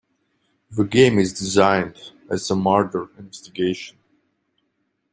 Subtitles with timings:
[0.71, 1.95] The game is designed
[2.27, 3.99] as a murder investigation.